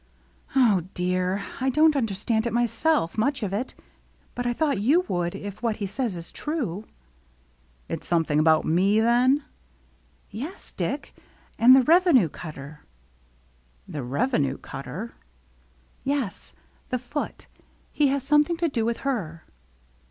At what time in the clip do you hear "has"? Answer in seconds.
18.07-18.23